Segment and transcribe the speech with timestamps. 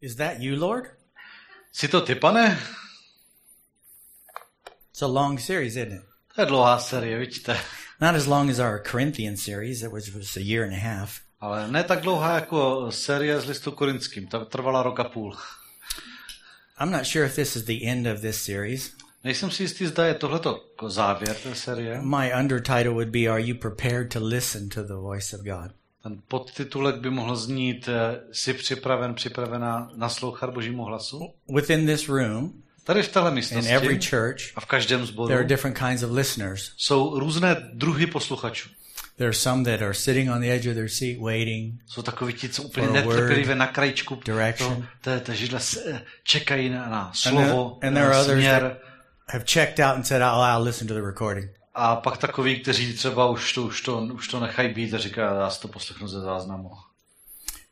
[0.00, 0.90] Is that you, Lord?
[1.72, 2.56] Jsi to ty, pane?
[4.90, 6.02] It's a long series, isn't it?
[6.34, 7.56] To je dlouhá série, vidíte.
[8.00, 11.20] Not as long as our Corinthian series, that was, was a year and a half.
[11.40, 14.26] Ale ne tak dlouhá jako série z listu korinským.
[14.26, 15.36] Ta trvala rok a půl.
[16.78, 18.92] I'm not sure if this is the end of this series.
[19.24, 22.00] Nejsem si jistý, zda je tohleto závěr té série.
[22.02, 25.72] My undertitle would be Are you prepared to listen to the voice of God?
[26.06, 31.34] Ten podtitulek by mohl znít eh, Jsi připraven, připravená naslouchat Božímu hlasu?
[31.54, 32.52] Within this room,
[32.84, 36.02] Tady v téhle in místnosti every church, a v každém sboru there are different kinds
[36.02, 36.72] of listeners.
[36.76, 38.68] jsou různé druhy posluchačů.
[39.16, 41.74] There are some that are sitting on the edge of their seat waiting.
[41.86, 44.86] Jsou takoví ti, co úplně netrpělivě na krajičku direction.
[45.00, 48.62] toho- té, židle eh, čekají na, na And there, slovo, and there are others that
[49.28, 51.55] have checked out and said, oh, I'll listen to the recording.
[51.78, 55.28] A pak takoví, kteří třeba už to, už to, už to nechají být a říkají,
[55.38, 56.70] já si to poslechnu ze záznamu.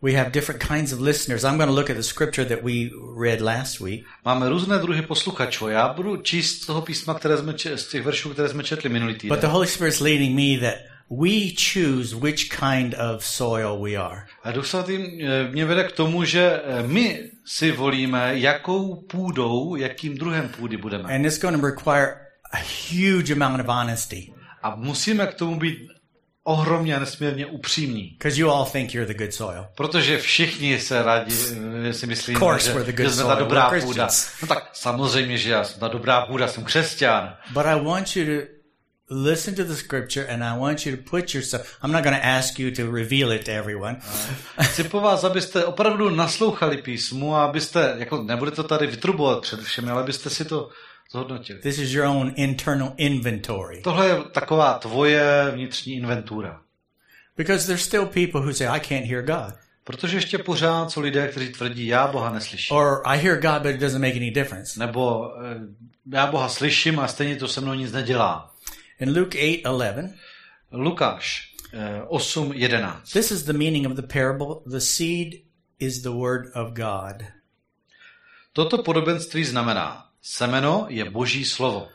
[0.03, 1.45] We have different kinds of listeners.
[1.45, 4.05] I'm going to look at the scripture that we read last week.
[4.25, 5.69] Máme různé druhy posluchačů.
[5.69, 9.13] Já budu číst z toho písma, které jsme, z těch veršů, které jsme četli minulý
[9.13, 9.41] But týden.
[9.41, 10.79] the Holy Spirit's leading me that
[11.11, 14.27] we choose which kind of soil we are.
[14.43, 19.77] A Duch Svatý eh, mě vede k tomu, že eh, my si volíme, jakou půdou,
[19.77, 21.15] jakým druhem půdy budeme.
[21.15, 22.24] And it's going to require
[22.55, 22.59] a
[22.93, 25.89] huge amount of honesty A musíme k tomu být
[26.45, 28.17] ohromně a nesmírně upřímní.
[28.19, 29.67] because you all think you're the good soil.
[29.77, 31.35] Protože všichni se rádi
[31.89, 34.09] eh, si myslí, Of course že, we're the good že jsme ta dobrá půda.
[34.43, 37.35] No tak samozřejmě, že já jsem ta dobrá půda, jsem křesťan.
[37.53, 38.55] But I want you to
[39.11, 42.27] listen to the scripture and I want you to put yourself, I'm not going to
[42.29, 43.97] ask you to reveal it to everyone.
[44.63, 49.61] Chci po vás, abyste opravdu naslouchali písmu a abyste, jako nebudete to tady vytrubovat před
[49.63, 50.69] všemi, ale abyste si to
[51.15, 51.61] zhodnotili.
[51.61, 53.81] This is your own internal inventory.
[53.83, 56.61] Tohle je taková tvoje vnitřní inventura.
[57.37, 59.55] Because there's still people who say, I can't hear God.
[59.85, 62.77] Protože ještě pořád jsou lidé, kteří tvrdí, já Boha neslyším.
[62.77, 64.81] Or I hear God, but it doesn't make any difference.
[64.81, 65.61] Nebo eh,
[66.13, 68.55] já Boha slyším a stejně to se mnou nic nedělá.
[69.01, 70.11] In Luke 8:11,
[70.73, 73.01] Lukáš eh, 8.11.
[73.13, 74.47] this is the meaning of the parable.
[74.67, 75.35] The seed
[75.79, 77.23] is the word of God.
[78.53, 81.89] Toto podobenství znamená, semeno je boží slovo.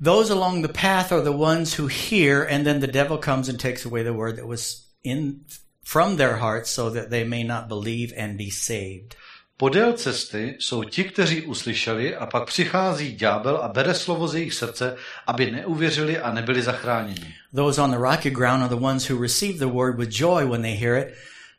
[0.00, 3.60] Those along the path are the ones who hear, and then the devil comes and
[3.60, 5.44] takes away the word that was in
[5.84, 9.14] from their hearts, so that they may not believe and be saved.
[9.58, 14.54] Podél cesty jsou ti, kteří uslyšeli a pak přichází ďábel a bere slovo z jejich
[14.54, 17.34] srdce, aby neuvěřili a nebyli zachráněni.
[17.54, 20.62] Those on the rocky ground are the ones who receive the word with joy when
[20.62, 21.14] they hear it,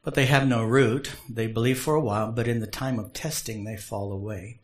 [0.06, 1.10] but they have no root.
[1.36, 4.60] They believe for a while, but in the time of testing they fall away.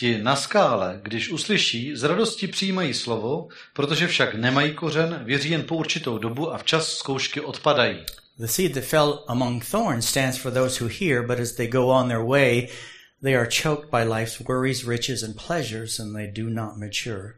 [0.00, 5.62] Ti na skále, když uslyší, z radosti přijímají slovo, protože však nemají kořen, věří jen
[5.62, 7.98] po určitou dobu a včas zkoušky odpadají.
[8.38, 11.88] The seed that fell among thorns stands for those who hear, but as they go
[11.88, 12.68] on their way,
[13.22, 17.34] they are choked by life's worries, riches, and pleasures, and they do not mature.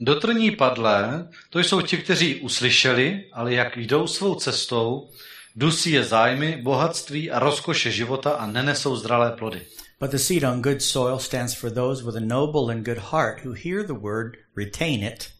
[0.00, 5.08] Do trní padlé, to jsou ti, kteří uslyšeli, ale jak jdou svou cestou,
[5.56, 9.62] dusí je zájmy, bohatství a rozkoše života a nenesou zdralé plody.
[10.02, 13.44] But the seed on good soil stands for those with a noble and good heart
[13.44, 15.30] who hear the word, retain it,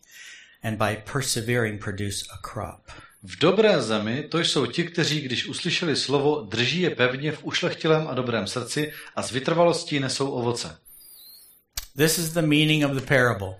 [0.63, 2.89] and by persevering produce a crop.
[3.23, 8.09] V dobré zemi to jsou ti, kteří, když uslyšeli slovo, drží je pevně v ušlechtilém
[8.09, 10.79] a dobrém srdci a s vytrvalostí nesou ovoce.
[11.97, 13.55] This is the meaning of the parable.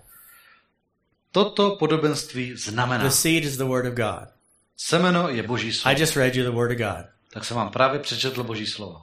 [1.31, 4.29] Toto podobenství znamená, The seed is the word of God.
[4.77, 5.99] semeno je boží I slovo.
[5.99, 7.05] just read you the word of God.
[7.33, 9.01] Tak jsem vám právě přečetl boží slovo.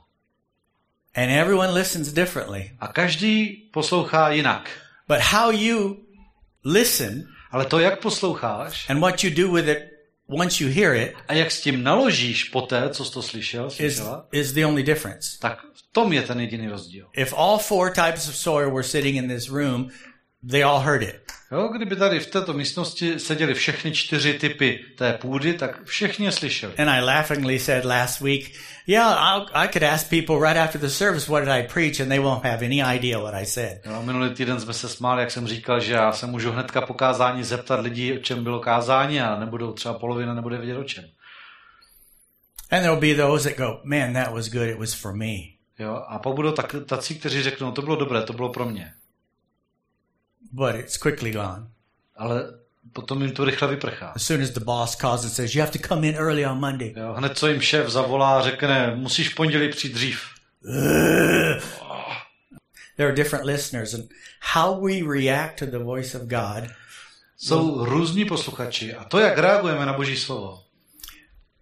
[1.15, 2.71] And everyone listens differently.
[2.81, 4.71] A každý poslouchá jinak.
[5.09, 5.97] But how you
[6.65, 9.79] listen Ale to, jak posloucháš and what you do with it
[10.29, 14.03] once you hear it a jak s tím naložíš poté, co jsi to slyšel, is,
[14.33, 15.39] is the only difference.
[15.41, 17.07] tak v tom je ten jediný rozdíl.
[17.17, 19.89] If all four types of soil were sitting in this room,
[20.51, 21.21] they all heard it.
[21.53, 26.33] Jo, kdyby tady v této místnosti seděli všechny čtyři typy té půdy, tak všichni je
[26.33, 26.75] slyšeli.
[26.79, 28.53] And I laughingly said last week,
[28.87, 32.09] yeah, I'll, I could ask people right after the service what did I preach, and
[32.09, 33.81] they won't have any idea what I said.
[33.87, 36.95] Jo, minulý týden jsme se smáli, jak jsem říkal, že já se můžu hnedka po
[36.95, 41.05] kázání zeptat lidí, o čem bylo kázání a nebudou třeba polovina nebude vědět o čem.
[42.71, 44.69] And there'll be those that go, man, that was good.
[44.69, 45.35] It was for me.
[45.79, 48.93] Jo, a pak budou tak, tací, kteří řeknou, to bylo dobré, to bylo pro mě.
[50.53, 51.69] But it's quickly gone.
[52.17, 52.45] Ale
[52.93, 54.13] potom jim to rychle vyprchá.
[54.17, 56.61] As soon as the boss calls and says, you have to come in early on
[56.61, 56.95] Monday.
[56.97, 60.23] Jo, hned co jim šéf zavolá a řekne, musíš v pondělí přijít dřív.
[62.97, 64.11] There are different listeners, and
[64.55, 66.71] how we react to the voice of God
[67.43, 70.65] Jsou různí posluchači a to, jak reagujeme na boží slovo.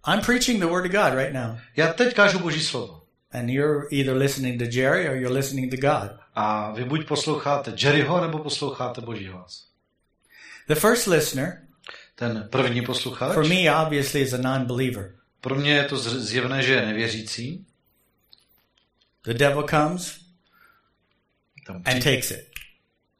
[0.07, 1.57] I'm preaching the word of God right now.
[1.75, 2.98] Já teď kážu boží slovo.
[3.31, 6.19] And you're either listening to Jerry or you're listening to God.
[6.35, 9.67] A vy buď posloucháte Jerryho, nebo posloucháte Boží hlas.
[10.67, 11.61] The first listener,
[12.15, 15.15] Ten první posluchač, for me, obviously, is a non believer.
[15.41, 17.65] pro mě je to zjevné, že je nevěřící.
[19.23, 20.19] The devil comes
[21.85, 22.47] and takes it.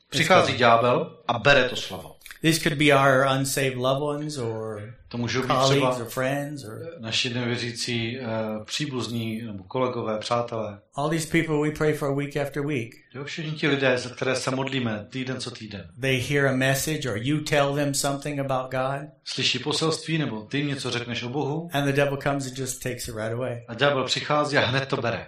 [0.10, 2.19] přichází ďábel a bere to slovo.
[2.42, 6.64] These could be our unsaved loved ones or To můžou být colleagues třeba or friends
[6.64, 8.26] or naši nevěřící uh,
[8.66, 10.80] příbuzní nebo kolegové, přátelé.
[10.96, 12.96] all these people we pray for week after week.
[13.14, 15.90] Jo, všichni ti lidé, za které se modlíme týden co týden.
[16.02, 20.58] They hear a message or you tell them something about God Slyší poselství, nebo ty
[20.58, 23.66] jim něco řekneš o Bohu and the devil comes and just takes it right away.
[23.68, 25.28] a ďábel přichází a hned to bere.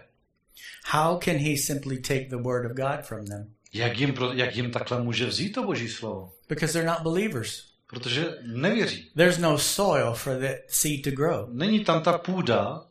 [0.85, 3.53] How can he simply take the word of God from them?
[3.73, 6.31] Jak jim, jak jim takhle může vzít to boží slovo?
[6.51, 7.63] Because they're not believers.
[7.88, 9.12] Protože nevěří.
[9.15, 11.50] There's no soil for the seed to grow.
[11.51, 12.81] Není tam ta půda,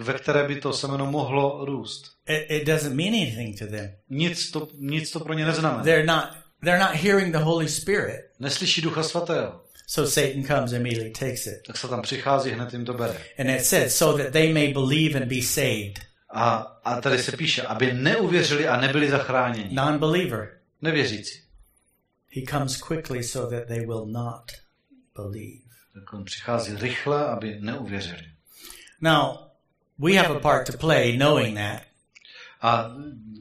[0.00, 2.04] ve které by to semeno mohlo růst.
[2.28, 3.90] It, it doesn't mean anything to them.
[4.10, 5.82] Nic to, nic to pro ně neznamená.
[5.82, 6.24] They're not
[6.64, 8.20] they're not hearing the Holy Spirit.
[8.38, 9.60] Neslyší ducha svatého.
[9.86, 11.62] So Satan comes immediately takes it.
[11.66, 13.14] Tak se tam přichází, hned jim to bere.
[13.38, 15.98] And it says so that they may believe and be saved.
[16.30, 19.74] A, a tady se píše, aby neuvěřili a nebyli zachráněni.
[19.74, 20.48] Non-believer.
[20.82, 21.45] Nevěřící.
[22.36, 24.52] He comes quickly so that they will not
[25.14, 25.62] believe.
[25.94, 28.22] Tak on přichází rychle, aby neuvěřili.
[29.00, 29.36] Now,
[29.98, 31.82] we have a part to play knowing that.
[32.60, 32.90] A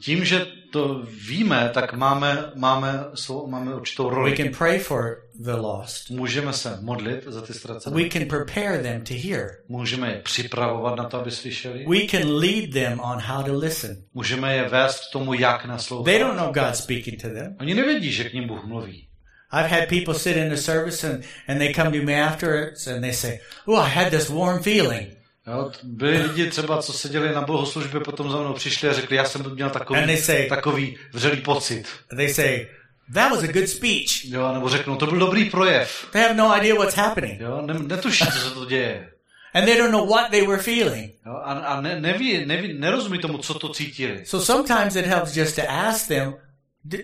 [0.02, 0.46] tím, že
[0.76, 4.38] to víme, tak máme, máme, svou- máme určitou We roli.
[4.38, 6.10] can pray for the lost.
[6.10, 7.96] Můžeme se modlit za ty ztracené.
[8.04, 9.50] We can prepare them to hear.
[9.68, 11.86] Můžeme je připravovat na to, aby slyšeli.
[11.90, 13.98] We can lead them on how to listen.
[14.14, 16.06] Můžeme je vést k tomu, jak naslouchat.
[16.06, 17.56] They don't know God speaking to them.
[17.60, 19.08] Oni nevědí, že k ním Bůh mluví.
[19.54, 23.02] I've had people sit in the service and, and they come to me afterwards and
[23.02, 25.08] they say, Oh, I had this warm feeling.
[25.48, 29.16] Jo, t- byli lidi třeba, co seděli na bohoslužbě, potom za mnou přišli a řekli,
[29.16, 31.84] já jsem měl takový, say- takový vřelý pocit.
[32.16, 32.68] They say,
[33.14, 34.26] That was a good speech.
[34.26, 36.08] Jo, nebo řeknou, to byl dobrý projev.
[36.12, 37.42] They have no idea what's happening.
[37.42, 39.10] Jo, ne, netuší, co se to děje.
[39.54, 41.12] And they don't know what they were feeling.
[41.26, 44.26] Jo, a a ne, neví, neví, nerozumí tomu, co to cítili.
[44.26, 46.34] So sometimes it helps just to ask them,
[46.84, 47.02] Did,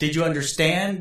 [0.00, 0.98] did you understand?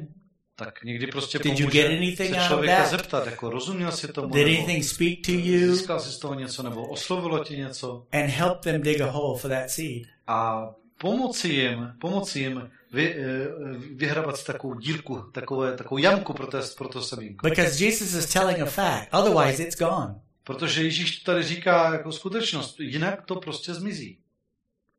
[0.55, 2.89] Tak někdy prostě Did you pomůže get anything se člověka that?
[2.91, 5.75] zeptat, jako rozuměl si tomu, Did nebo anything speak to you?
[5.75, 8.07] získal si z toho něco, nebo oslovilo ti něco.
[8.11, 10.03] And help them dig a hole for that seed.
[10.27, 13.47] A pomoci jim, pomoci jim vy, eh,
[13.95, 17.49] vyhrabat si takovou dírku, takové, takovou jamku pro to, pro to semínko.
[17.49, 19.13] Because Jesus is telling a fact.
[19.13, 20.15] Otherwise, it's gone.
[20.43, 24.19] Protože Ježíš tady říká jako skutečnost, jinak to prostě zmizí.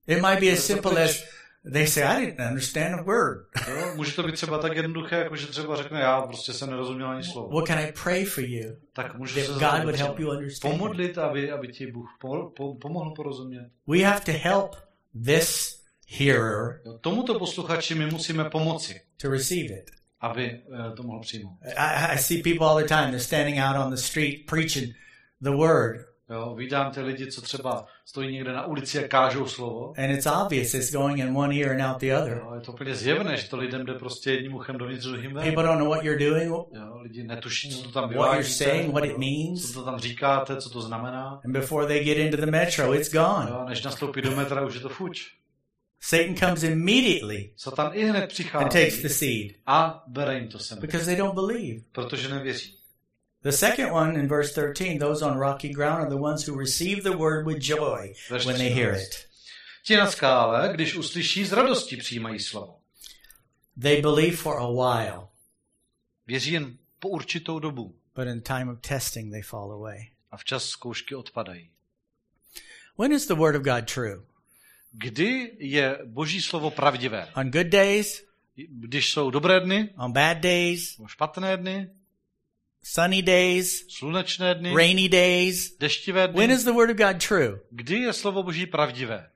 [0.06, 1.24] It might be as simple as
[1.72, 3.46] they say, I didn't understand a word.
[3.68, 3.92] Jo?
[3.96, 7.24] Může to být třeba tak jednoduché, jako že třeba řekne, já prostě jsem nerozuměl ani
[7.24, 7.48] slovo.
[7.56, 8.76] What can I pray for you?
[8.92, 10.74] Tak můžu That se God would help you understand.
[10.74, 13.70] pomodlit, aby, aby ti Bůh po, po, pomohl porozumět.
[13.86, 14.76] We have to help
[15.24, 15.80] this
[16.18, 16.98] hearer Jo?
[17.00, 19.90] Tomuto posluchači my musíme pomoci, to receive it.
[20.20, 21.58] aby eh, to mohl přijmout.
[21.76, 23.06] I, I see people all the time.
[23.10, 24.94] They're standing out on the street preaching
[25.42, 26.06] the word.
[26.34, 26.54] Jo?
[26.54, 29.94] Vídám ty lidi, co třeba stojí někde na ulici a kážou slovo.
[29.98, 32.42] And it's obvious it's going in one ear and out the other.
[32.44, 32.54] Jo?
[32.54, 35.44] Je to úplně zjevné, že to lidem jde prostě jedním uchem dovnitř, druhým ven.
[35.44, 36.66] People don't know what you're doing, Jo?
[37.02, 39.72] Lidi netuší, co to tam what you're saying, what it means.
[39.72, 41.40] co to tam říkáte, co to znamená.
[41.44, 43.50] And before they get into the metro, it's gone.
[43.50, 43.64] Jo?
[43.68, 45.34] Než nastoupí do metra, už je to fuč.
[46.00, 50.58] Satan comes immediately Satan i hned and přichází takes the seed a bere jim to
[50.58, 51.80] sem, because they don't believe.
[51.92, 52.78] protože nevěří.
[53.44, 57.02] The second one in verse 13, those on rocky ground are the ones who receive
[57.02, 59.02] the word with joy when they hear 13.
[59.02, 59.26] it.
[59.86, 62.78] Ti na skále, když uslyší, z radosti přijímají slovo.
[63.82, 65.28] They believe for a while,
[66.26, 70.10] Věří jen po určitou dobu but in time of testing, they fall away.
[70.30, 71.70] a včas zkoušky odpadají.
[72.98, 74.22] When is the word of God true?
[74.92, 77.28] Kdy je boží slovo pravdivé?
[77.36, 78.22] On good days,
[78.70, 81.90] Když jsou dobré dny, on bad days, špatné dny,
[82.84, 85.76] sunny days, slunečné dny, rainy days.
[85.80, 86.54] deštivé When dny.
[86.54, 87.60] is the word of God true?
[87.70, 89.26] Kdy je slovo boží pravdivé?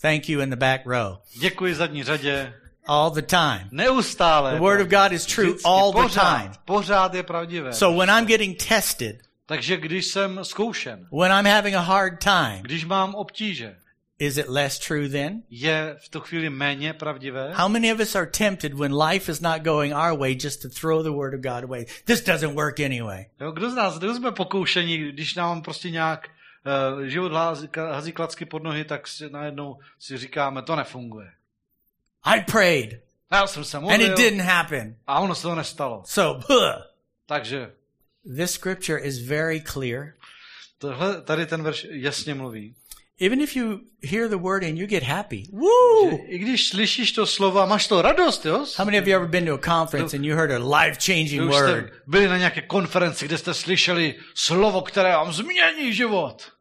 [0.00, 1.18] Thank you in the back row.
[1.40, 2.54] Děkuji zadní řadě.
[2.88, 3.68] All the time.
[3.70, 4.52] Neustále.
[4.54, 6.52] The word of God is true Vždycky, all the time.
[6.64, 7.72] Pořád je pravdivé.
[7.72, 12.62] So when I'm getting tested, Takže když jsem zkoušen, when I'm having a hard time,
[12.62, 13.76] když mám obtíže,
[14.18, 15.42] is it less true then?
[15.50, 17.52] je v tu chvíli méně pravdivé?
[17.54, 20.68] How many of us are tempted when life is not going our way just to
[20.68, 21.86] throw the word of God away?
[22.04, 23.26] This doesn't work anyway.
[23.40, 26.28] Jo, kdo z nás, kdo jsme pokoušení, když nám prostě nějak
[26.96, 31.30] uh, život hází, hází klacky pod nohy, tak si najednou si říkáme, to nefunguje.
[32.24, 34.96] I prayed Já jsem se and modlil it didn't happen.
[35.06, 36.02] a ono se to nestalo.
[36.06, 36.82] So, huh.
[37.26, 37.72] Takže
[38.36, 40.14] this scripture is very clear.
[40.78, 42.74] tohle, tady ten verš jasně mluví.
[43.18, 46.26] Even if you hear the word and you get happy, woo!
[46.26, 48.66] I když slyšíš to slovo a máš to radost, jo?
[48.76, 51.92] How many of you ever been to a conference and you heard a life-changing word?
[52.06, 56.52] byli na nějaké konferenci, kde jste slyšeli slovo, které vám změní život.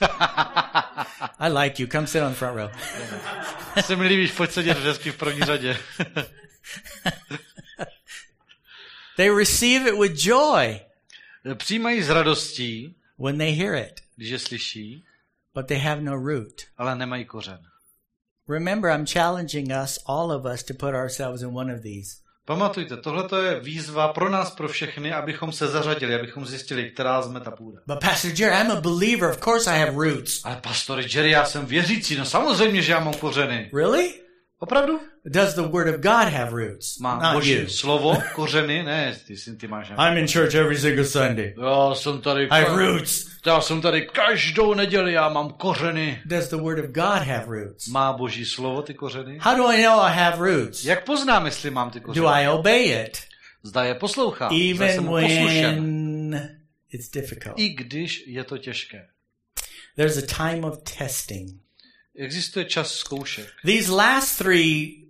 [1.38, 1.88] I like you.
[1.88, 2.70] Come sit on front row.
[3.84, 5.76] Se mi líbíš, pojď sedět hezky v první řadě.
[9.16, 10.80] They receive it with joy
[11.54, 15.04] Přijímají s radostí, when they hear it, když je slyší,
[15.54, 16.62] but they have no root.
[16.76, 17.58] ale nemají kořen.
[18.48, 22.16] Remember, I'm challenging us, all of us, to put ourselves in one of these.
[22.46, 27.40] Pamatujte, tohle je výzva pro nás, pro všechny, abychom se zařadili, abychom zjistili, která jsme
[27.40, 27.80] ta půda.
[27.86, 29.30] But Pastor Jerry, I'm a believer.
[29.30, 30.40] Of course I have roots.
[30.44, 33.70] Ale pastor Jerry, já jsem věřící, no samozřejmě, že já mám kořeny.
[33.74, 34.14] Really?
[34.58, 35.00] Opravdu?
[35.24, 36.98] Does the Word of God have roots?
[36.98, 37.68] Má Not boží you.
[37.68, 39.90] slovo, kořeny, ne, ty, ty, ty máš.
[39.90, 41.54] I'm in church every single Sunday.
[41.62, 43.26] Já jsem tady, I have roots.
[43.46, 46.22] já jsem tady každou neděli, já mám kořeny.
[46.24, 47.86] Does the Word of God have roots?
[47.88, 49.38] Má boží slovo ty kořeny?
[49.40, 50.84] How do I know I have roots?
[50.84, 52.26] Jak poznám, jestli mám ty Do kořeny?
[52.26, 53.18] I obey it?
[53.62, 55.74] Zda je poslouchám, zda jsem Even mu poslušen.
[56.30, 56.58] when
[56.92, 57.54] it's difficult.
[57.58, 59.06] I když je to těžké.
[59.96, 61.63] There's a time of testing.
[62.16, 63.48] Existuje čas zkoušek.
[63.64, 65.04] These last three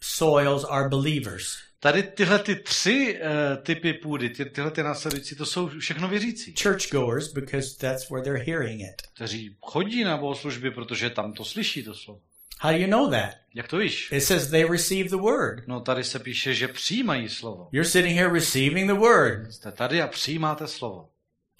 [0.00, 1.44] soils are believers.
[1.80, 6.54] Tady tyhle ty tři uh, typy půdy, ty, tyhle ty následující, to jsou všechno věřící,
[6.62, 9.02] Churchgoers, because that's where they're hearing it.
[9.14, 12.20] kteří chodí na bohoslužby, protože tam to slyší to slovo.
[12.62, 13.30] How do you know that?
[13.54, 14.08] Jak to víš?
[14.12, 15.68] It says they receive the word.
[15.68, 17.68] No tady se píše, že přijímají slovo.
[17.72, 19.52] You're sitting here receiving the word.
[19.52, 21.08] Jste tady a přijímáte slovo.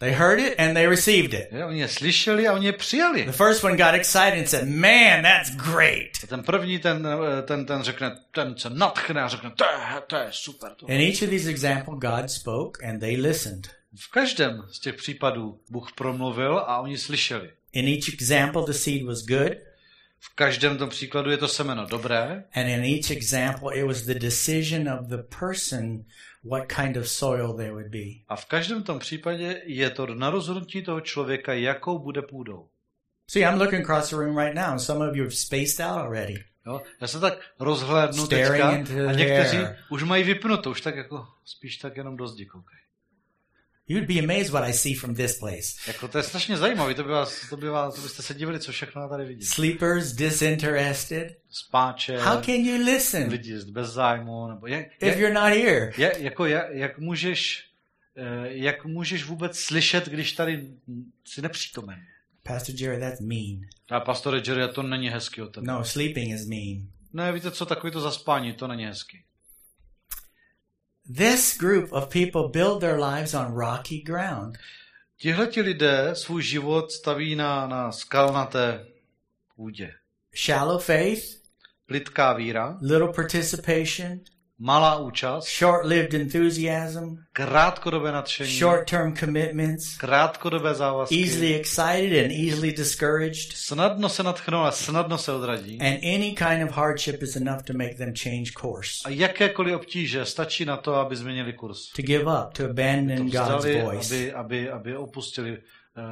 [0.01, 1.53] They heard it and they received it.
[1.53, 3.25] Je, oni je slyšeli a oni je přijali.
[3.25, 6.11] The first one got excited and said, Man, that's great.
[6.25, 10.01] A ten první, ten, eh, ten, ten řekne, ten se natchne a řekne, to je,
[10.07, 10.71] to je super.
[10.77, 10.87] To.
[10.87, 13.69] In each of these examples, God spoke and they listened.
[13.95, 17.51] V každém z těch případů Bůh promluvil a oni slyšeli.
[17.73, 19.53] In each example, the seed was good.
[20.23, 24.15] V každém tom příkladu je to semeno dobré And in each example, it was the
[24.15, 26.05] decision of the person
[26.45, 28.25] what kind of soil they would be.
[28.29, 32.69] a v každém tom případě je to na rozhodnutí toho člověka, jakou bude půdou.
[33.31, 35.99] See, I'm looking across the room right now, and some of you have spaced out
[35.99, 36.45] already.
[36.67, 36.83] Jo?
[37.01, 38.69] Já se tak rozhlédnu teďka
[39.09, 39.59] a někteří
[39.91, 42.81] už mají vypnuto, už tak jako spíš tak jenom do zdi koukají.
[43.91, 45.75] You'd be amazed what I see from this place.
[45.87, 48.61] Jako to je strašně zajímavé, to by, vás, to, by vás, to byste se divili,
[48.61, 49.45] co všechno tady vidí.
[49.45, 51.39] Sleepers, disinterested.
[51.51, 55.93] Spáče, How can you listen lidi bez zájmu, nebo jak, if jak, you're not here?
[55.99, 57.65] jak, jako jak, jak můžeš
[58.17, 60.71] eh, jak můžeš vůbec slyšet, když tady
[61.25, 61.99] si nepřítomen?
[62.43, 63.61] Pastor Jerry, that's mean.
[63.91, 65.67] A pastore Jerry, to není hezky od tebe.
[65.67, 66.89] No, sleeping is mean.
[67.13, 69.25] Ne, víte co, takový to zaspání, to není hezky.
[71.17, 74.59] This group of people build their lives on rocky ground.
[75.17, 78.87] Tihleti lidé svůj život staví na, na skalnaté
[79.57, 79.95] půdě.
[80.37, 81.41] Shallow faith,
[81.87, 84.21] Plitká víra, little participation,
[84.61, 93.53] malá účast, short-lived enthusiasm, krátkodobé nadšení, short-term commitments, krátkodobé závazky, easily excited and easily discouraged,
[93.57, 95.79] snadno se natchnou a snadno se odradí.
[95.81, 100.25] and any kind of hardship is enough to make them change course, A jakékoliv obtíže
[100.25, 101.93] stačí na to, aby změnili kurz.
[101.97, 104.15] to give up, to To abandon God's vzdali, voice.
[104.15, 105.59] aby, aby, aby opustili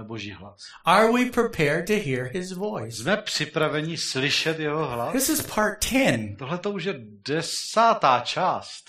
[0.02, 0.60] boží hlas.
[0.84, 2.96] Are we prepared to hear His voice?
[2.96, 5.12] Jsme připraveni slyšet jeho hlas?
[5.12, 6.36] This is part 10.
[6.38, 6.94] Tohle to už je
[7.28, 8.84] desátá část.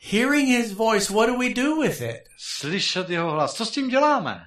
[0.00, 2.28] Hearing His voice, what do we do with it?
[2.38, 3.54] Slyšet jeho hlas.
[3.54, 4.44] Co s tím děláme?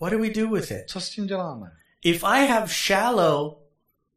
[0.00, 0.90] What do we do with it?
[0.90, 1.70] Co s tím děláme?
[2.02, 3.56] If I have shallow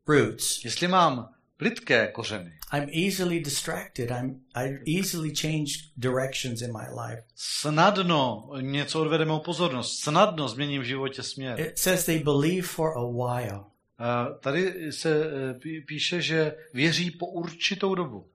[0.08, 4.12] roots, Jestli mám plitké kořeny, I'm easily distracted.
[4.12, 7.24] I'm I easily change directions in my life.
[7.36, 11.60] snadno něco odvede mou pozornost, snadno změním v životě směr.
[11.60, 13.64] It says they believe for a while.
[13.98, 18.28] A tady se pí- píše, že věří po určitou dobu.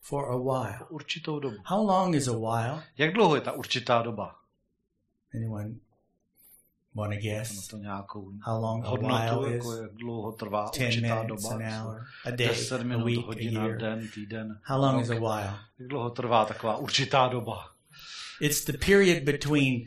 [0.00, 0.78] For a while.
[0.78, 1.56] Po určitou dobu.
[1.64, 2.82] How long is a while?
[2.98, 4.34] Jak dlouho je ta určitá doba?
[5.34, 5.74] Anyone
[6.94, 9.54] want to Má guess to nějakou how long a hodnotu, while is?
[9.54, 11.54] jako jak dlouho trvá 10 určitá minutes, doba.
[11.54, 13.76] an hour, a day, 10 a minut, week, a hodina, year.
[13.78, 14.60] den, týden.
[14.62, 15.22] How long is a rok.
[15.22, 15.58] while?
[15.78, 17.70] Jak dlouho trvá taková určitá doba?
[18.40, 19.86] It's the period between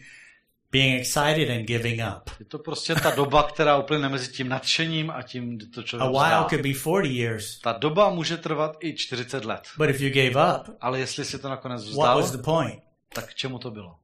[0.72, 2.30] being excited and giving up.
[2.40, 5.84] Je to prostě ta doba, která uplyne mezi tím nadšením a tím, kdy to A
[5.84, 6.44] člověk while vzdá.
[6.44, 9.62] could be 40 years, Ta doba může trvat i 40 let.
[9.78, 12.80] but if you gave up, Ale jestli si to nakonec what vzdal, was the point?
[13.14, 13.96] tak k čemu to bylo?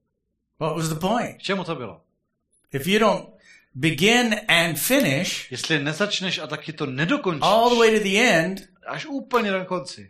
[0.60, 1.38] What was the point?
[1.38, 2.02] K čemu to bylo?
[2.74, 3.26] If you don't
[3.76, 8.62] begin and finish Jestli nezačneš a taky to nedokončíš all the way to the end,
[8.88, 10.10] až úplně na konci,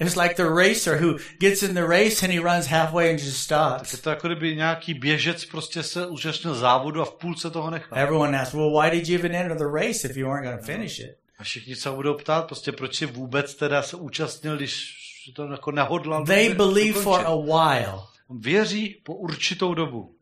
[0.00, 3.48] It's like the racer who gets in the race and he runs halfway and just
[3.48, 4.02] Tak je stops.
[4.02, 7.98] to jako kdyby nějaký běžec prostě se účastnil závodu a v půlce toho nechal.
[7.98, 10.66] Everyone asks, well, why did you even enter the race if you weren't going to
[10.66, 11.16] finish it?
[11.38, 14.94] A všichni se budou ptát, prostě proč si vůbec teda se účastnil, když
[15.34, 16.24] to jako nehodlal.
[16.24, 17.98] They believe for a while,
[18.40, 20.13] Věří po určitou dobu,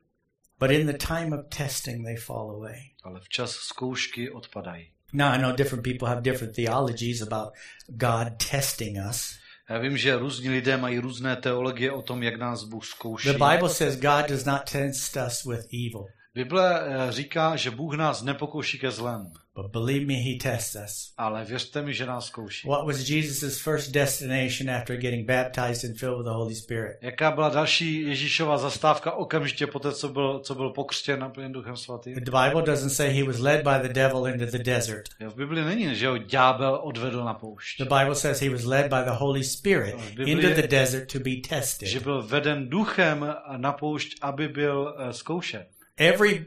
[0.63, 2.93] but in the time of testing, they fall away.
[3.05, 4.91] ale včas zkoušky odpadají.
[5.13, 7.55] Now, I know different people have different theologies about
[7.89, 9.39] God testing us.
[9.71, 13.29] Já vím, že různí lidé mají různé teologie o tom, jak nás Bůh zkouší.
[13.29, 17.95] The Bible says God does not test us with evil, Bible eh, říká, že Bůh
[17.97, 21.13] nás nepokouší ke zlému, but believe me, He tests us.
[21.19, 22.69] ale věřte mi, že nás zkouší.
[22.69, 26.97] What was Jesus' first destination after getting baptized and filled with the Holy Spirit?
[27.03, 31.77] Jaká byla další Ježíšova zastávka okamžitě po té, co byl, co byl pokřtěn naplněn Duchem
[31.77, 32.15] Svatým?
[32.15, 35.09] The Bible doesn't say he was led by the devil into the desert.
[35.21, 37.79] Jo, V Bibli není, že ho ďábel odvedl na poušť.
[37.79, 41.31] The Bible says he was led by the Holy Spirit into the desert to be
[41.31, 42.03] Že tested.
[42.03, 45.65] byl veden duchem na poušť, aby byl eh, zkoušen.
[45.97, 46.45] Every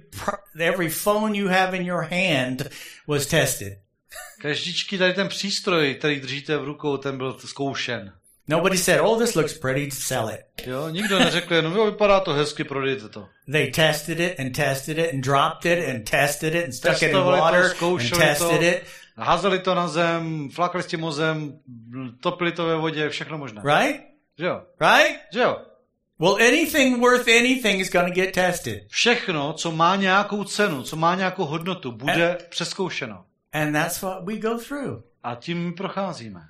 [0.59, 2.69] every phone you have in your hand
[3.07, 3.73] was tested.
[4.41, 8.13] Každičký tady ten přístroj, který držíte v rukou, ten byl zkoušen.
[8.47, 12.33] Nobody said, "Oh, this looks pretty, sell it." Jo, nikdo neřekl jenom, jo, vypadá to
[12.33, 13.27] hezky, prodejte to.
[13.51, 17.01] They tested it and tested it and dropped it and tested it and stuck it
[17.01, 18.63] in Testovali to, water and tested to.
[18.65, 18.83] it,
[19.17, 21.59] Házeli to na zem, flakli s tím o zem,
[22.21, 23.61] topili to ve vodě, všechno možné.
[23.65, 24.01] right?
[24.39, 24.61] Že jo?
[24.81, 25.19] Right?
[25.33, 25.57] Že jo?
[26.19, 28.87] Well, anything worth anything is going to get tested.
[28.87, 33.25] Všechno, co má nějakou cenu, co má nějakou hodnotu, bude přeskoušeno.
[33.53, 35.03] And that's what we go through.
[35.23, 36.41] A tím procházíme.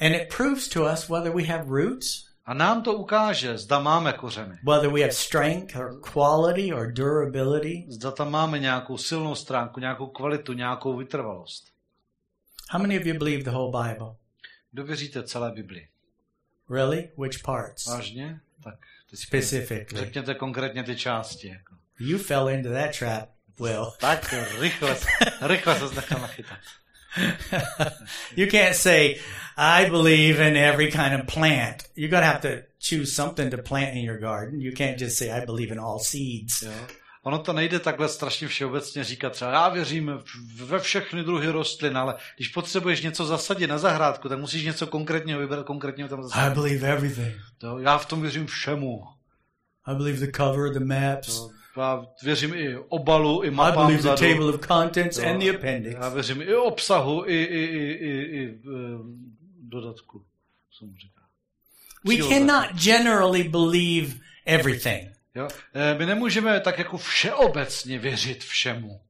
[0.00, 4.12] And it proves to us whether we have roots, A nám to ukáže, zda máme
[4.12, 4.58] kořeny.
[4.66, 7.84] whether we have strength or quality or durability.
[7.88, 11.64] Zda tam máme nějakou silnou stránku, nějakou kvalitu, nějakou vytrvalost.
[12.70, 14.14] How many of you believe the whole Bible?
[14.72, 15.88] Kdo věříte celé Bibli?
[16.70, 17.10] Really?
[17.18, 17.86] Which parts?
[17.86, 18.40] Vážně?
[18.64, 18.74] Tak
[19.14, 20.00] Specifically.
[20.00, 21.48] řekněte konkrétně ty části.
[21.48, 21.74] Jako.
[22.00, 23.28] You fell into that trap,
[23.60, 23.92] Will.
[24.00, 24.96] Tak rychle,
[25.42, 26.58] rychle se nechal nachytat.
[28.36, 29.14] you can't say,
[29.56, 31.84] I believe in every kind of plant.
[31.96, 34.60] You're going to have to choose something to plant in your garden.
[34.60, 36.62] You can't just say, I believe in all seeds.
[36.62, 36.72] Jo.
[37.22, 40.12] Ono to nejde takhle strašně všeobecně říkat třeba já věřím
[40.64, 45.40] ve všechny druhy rostlin, ale když potřebuješ něco zasadit na zahrádku, tak musíš něco konkrétního
[45.40, 46.54] vybrat, konkrétního tam I zasadit.
[46.54, 47.34] believe everything.
[47.62, 49.02] Jo, já v tom věřím všemu.
[49.86, 51.40] I believe the cover, the maps.
[51.76, 54.32] Já věřím i obalu, i I mapám believe the vzadu.
[54.34, 55.96] table of contents Jo, and the appendix.
[56.00, 58.98] Já věřím i obsahu, i, i, i, i, i eh,
[59.62, 60.24] dodatku,
[60.78, 61.20] co mu říká.
[62.04, 64.14] We cannot generally believe
[64.46, 65.08] everything.
[65.34, 65.48] Jo?
[65.74, 69.00] Eh, My nemůžeme tak jako všeobecně věřit všemu.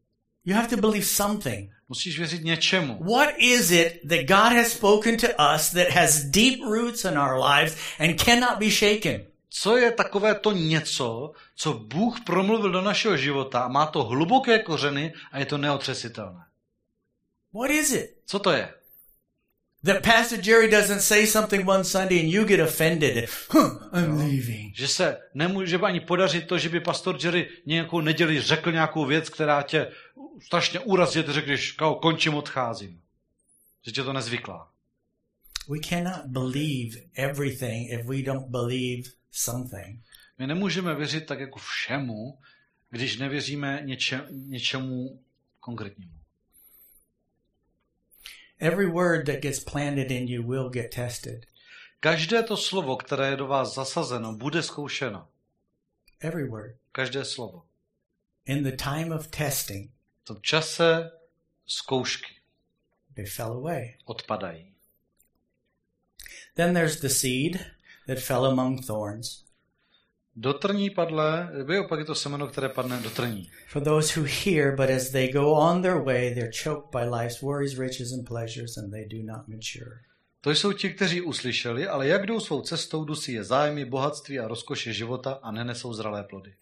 [0.45, 1.71] You have to believe something.
[1.89, 2.99] Musíš věřit něčemu.
[3.15, 7.45] What is it that God has spoken to us that has deep roots in our
[7.45, 9.21] lives and cannot be shaken?
[9.51, 14.59] Co je takové to něco, co Bůh promluvil do našeho života a má to hluboké
[14.59, 16.41] kořeny a je to neotřesitelné?
[17.53, 18.11] What is it?
[18.27, 18.75] Co to je?
[19.85, 23.29] That Pastor Jerry doesn't say something one Sunday and you get offended.
[23.51, 24.77] Huh, I'm leaving.
[24.77, 29.29] Že se nemůže ani podařit to, že by pastor Jerry nějakou neděli řekl nějakou věc,
[29.29, 29.93] která tě
[30.47, 33.01] strašně urazí, ty řekneš, "Kao, končím, odcházím.
[33.87, 34.69] Že tě to nezvyklá.
[35.69, 40.03] We cannot believe everything if we don't believe something.
[40.39, 42.39] My nemůžeme věřit tak jako všemu,
[42.91, 45.23] když nevěříme něče, něčemu
[45.61, 46.15] konkrétnímu.
[48.59, 51.47] Every word that gets planted in you will get tested.
[52.01, 55.29] Každé to slovo, které je do vás zasazeno, bude zkoušeno.
[56.21, 56.77] Every word.
[56.93, 57.67] Každé slovo.
[58.47, 59.91] In the time of testing,
[60.23, 61.11] V tom čase
[61.67, 62.35] zkoušky
[63.15, 63.99] they fell away.
[64.05, 64.75] odpadají.
[66.55, 67.74] Then there's the seed
[68.07, 69.45] that fell among thorns.
[70.37, 73.51] Do trní padle, jo, pak je to semeno, které padne do trní.
[73.69, 77.43] For those who hear, but as they go on their way, they're choked by life's
[77.43, 80.01] worries, riches, and pleasures, and they do not mature.
[80.41, 84.49] To jsou ti, kteří uslyšeli, ale jak jdou svou cestou, dusí je zájmy, bohatství a
[84.49, 86.55] rozkoše života a nenesou zralé plody.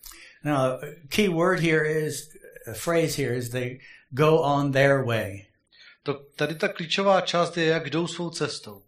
[0.44, 2.28] Now, key word here is,
[2.66, 3.78] a phrase here is they
[4.11, 5.46] go on their way.
[6.02, 8.83] To, tady ta klíčová část je, jak jdou svou cestou.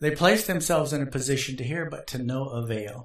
[0.00, 3.04] They place themselves in a position to hear, but to no avail.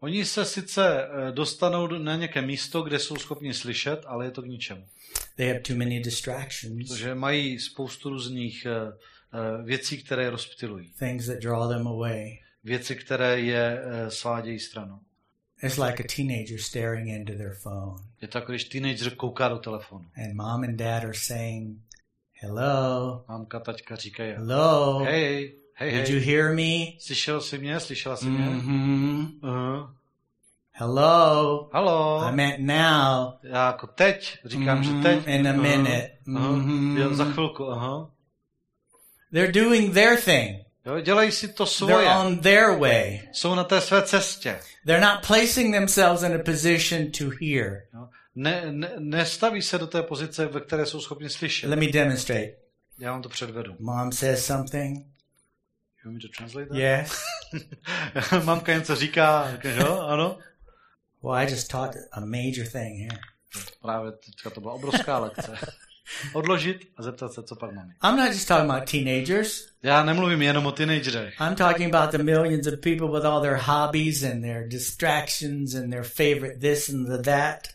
[0.00, 4.42] Oni se sice eh, dostanou na nějaké místo, kde jsou schopni slyšet, ale je to
[4.42, 4.86] k ničemu.
[5.36, 8.92] They have too many distractions, Protože mají spoustu různých eh,
[9.32, 10.92] eh, věcí, které je rozptilují.
[10.98, 12.38] things that draw them away.
[12.64, 14.98] Věci, které je eh, svádějí stranou.
[15.62, 19.58] It's like a teenager staring into their phone, Je to jako když teenager kouká do
[19.58, 20.04] telefonu.
[20.16, 21.78] and mom and dad are saying,
[22.40, 26.92] Hello, Mámka, taťka říkají, hello, hej, hej, Did hej, you hear me?
[27.00, 28.44] slyšel jsi mě, slyšela jsi mě?
[28.44, 29.90] hmm Uh,
[30.74, 31.70] Hello.
[31.72, 33.32] halo, I meant now.
[33.42, 35.26] já jako teď, říkám, Mhm, že teď.
[35.26, 36.10] in a minute.
[36.36, 36.96] aha, Mhm.
[36.96, 38.10] jo, za chvilku, aha.
[39.32, 40.66] They're doing their thing.
[40.86, 42.08] Jo, dělají si to They're svoje.
[42.08, 43.20] on their way.
[43.32, 44.58] Jsou na té své cestě.
[44.86, 47.82] They're not placing themselves in a position to hear.
[47.94, 48.08] Jo.
[48.34, 51.68] Ne, ne, nestaví se do té pozice, ve které jsou schopni slyšet.
[51.70, 52.50] Let me demonstrate.
[52.98, 53.74] Já vám to předvedu.
[53.78, 55.06] Mom says something.
[56.04, 56.78] You want me to translate that?
[56.78, 57.24] Yes.
[58.44, 60.38] Mamka něco říká, jo, ano.
[61.22, 63.18] Well, I just taught a major thing here.
[63.82, 65.58] Právě teďka to byla obrovská lekce.
[66.32, 67.94] Odložit a zeptat se, co pak máme.
[68.04, 69.66] I'm not just talking about teenagers.
[69.82, 71.40] Já nemluvím jenom o teenagerech.
[71.40, 75.92] I'm talking about the millions of people with all their hobbies and their distractions and
[75.92, 77.68] their favorite this and the that.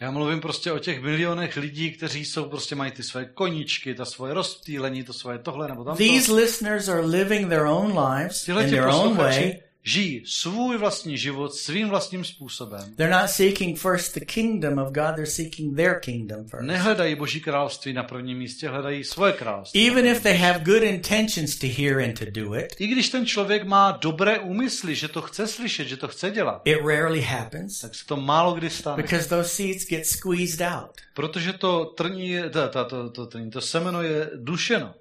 [0.00, 4.04] Já mluvím prostě o těch milionech lidí, kteří jsou prostě mají ty své koníčky, ta
[4.04, 5.98] svoje rozptýlení, to svoje tohle nebo tamto.
[5.98, 9.67] These listeners are living their own lives in their own way.
[9.88, 12.94] Žijí svůj vlastní život svým vlastním způsobem.
[12.96, 16.66] They're not seeking first the kingdom of God, they're seeking their kingdom first.
[16.66, 19.88] Nehledají Boží království na prvním místě, hledají svoje království.
[19.88, 23.26] Even if they have good intentions to hear and to do it, I když ten
[23.26, 27.80] člověk má dobré úmysly, že to chce slyšet, že to chce dělat, it rarely happens
[27.80, 29.02] tak se to málo kdy stane.
[29.02, 30.90] because those seeds get squeezed out.
[31.14, 34.94] Protože to trní, to, to, to, to, trní, to semeno je dušeno.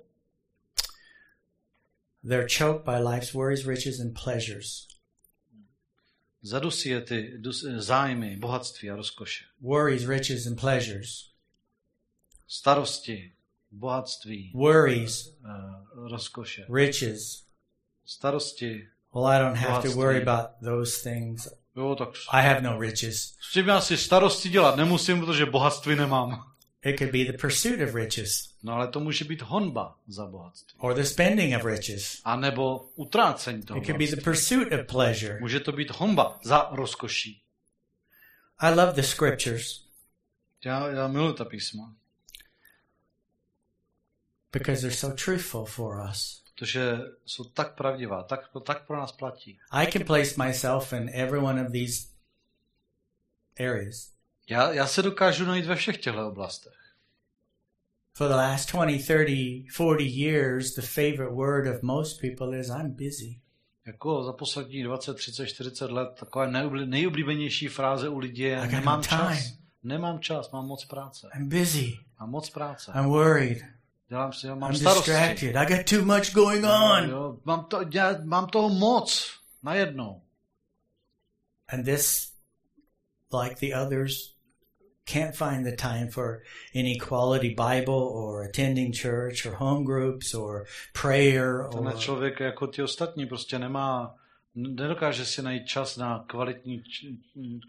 [2.28, 4.88] They're choked by life's worries, riches, and pleasures.
[6.44, 7.42] Zadusí je ty
[7.78, 9.46] zájmy, bohatství a rozkoše.
[9.62, 11.32] Worries, riches, and pleasures.
[12.48, 13.32] Starosti,
[13.72, 15.30] bohatství, Worries,
[16.10, 16.66] rozkoše.
[16.70, 17.44] riches.
[18.06, 21.48] Starosti, Well, I don't have to worry about those things.
[21.76, 23.36] jo, tak I have no riches.
[23.42, 26.52] s tím já si starosti dělat nemusím, protože bohatství nemám.
[26.86, 30.32] It could be the pursuit of riches No ale to být honba za
[30.78, 32.22] or the spending of riches.
[32.24, 35.40] A nebo utrácení toho It could be the pursuit of pleasure.
[35.40, 37.42] Může to být honba za rozkoší.
[38.60, 39.88] I love the scriptures
[40.66, 41.96] Já, já miluji ta písma,
[44.52, 46.44] because they're so truthful for us.
[46.54, 49.60] protože jsou tak pravdivá, tak, to tak pro nás platí.
[49.72, 52.08] I can place myself in every one of these
[53.60, 54.17] areas.
[54.50, 56.74] Já, já se dokážu najít ve všech těchto oblastech.
[58.14, 62.92] For the last 20, 30, 40 years, the favorite word of most people is I'm
[62.92, 63.42] busy.
[63.88, 66.46] Jako za poslední 20, 30, 40 let taková
[66.86, 69.54] nejoblíbenější fráze u lidí je nemám no čas.
[69.84, 71.30] Nemám čas, mám moc práce.
[71.36, 71.98] I'm busy.
[72.20, 72.92] Mám moc práce.
[72.96, 73.64] I'm worried.
[74.10, 75.12] Dělám si, mám I'm starosti.
[75.12, 75.56] distracted.
[75.56, 77.10] I got too much going on.
[77.10, 79.32] Jo, mám, to, já, mám toho moc
[79.64, 80.22] najednou.
[81.68, 82.34] And this,
[83.44, 84.37] like the others,
[85.14, 86.42] can't find the time for
[86.76, 90.66] any quality Bible or attending church or home groups or
[91.02, 94.16] prayer or Tenhle člověk jako ty ostatní prostě nemá,
[94.56, 96.84] nedokáže si najít čas na kvalitní,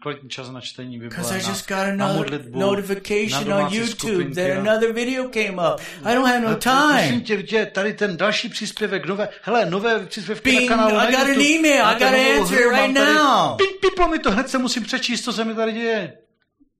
[0.01, 3.73] kvalitní čas na čtení Bible, because I na, just got na modlitbu, notification na on
[3.73, 5.81] YouTube skupinky, that na- another video came up.
[6.05, 7.21] I don't have no Ale Prosím time.
[7.21, 10.95] tě, vidět, tady ten další příspěvek, nové, hele, nové příspěvky Bing, na kanálu.
[10.95, 13.57] na I got an email, I gotta novou answer right now.
[13.81, 16.13] Piplo mi to, hned se musím přečíst, co se mi tady děje.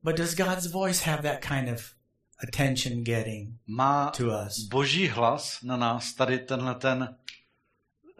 [0.03, 1.95] But does God's voice have that kind of
[2.47, 4.59] attention getting Má to us?
[4.59, 7.15] boží hlas na nás, tady tenhle ten,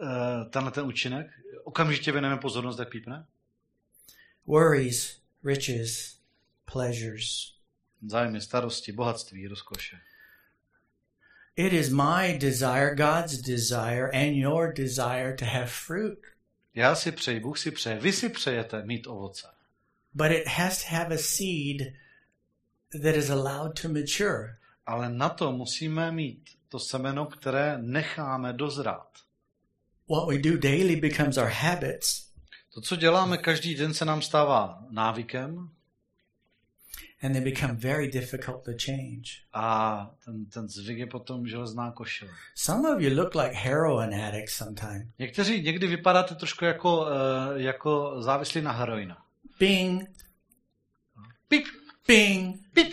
[0.00, 1.26] uh, tenhle ten účinek,
[1.64, 3.26] okamžitě věneme pozornost, jak pípne.
[4.46, 6.18] Worries, riches,
[6.72, 7.54] pleasures.
[8.06, 10.00] Zájmy, starosti, bohatství, rozkoše.
[11.56, 16.18] It is my desire, God's desire, and your desire to have fruit.
[16.74, 19.46] Já si přeji, Bůh si přeje, vy si přejete mít ovoce.
[20.14, 21.92] But it has to have a seed
[23.02, 24.58] that is allowed to mature.
[24.86, 29.10] Ale na to musíme mít to semeno, které necháme dozrát.
[30.08, 32.30] What we do daily becomes our habits,
[32.74, 35.70] To, co děláme každý den, se nám stává návykem
[37.22, 39.42] and they become very difficult to change.
[39.52, 42.30] a ten, ten zvyk je potom železná košile.
[42.54, 45.06] Some of you look like heroin addicts sometimes.
[45.18, 49.24] Někteří někdy vypadáte trošku jako, eh, jako závislí na heroina.
[49.60, 50.08] Bing,
[51.48, 51.66] Pip,
[52.06, 52.64] bing.
[52.74, 52.92] pip.